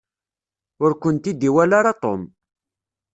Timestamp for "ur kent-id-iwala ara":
0.83-1.99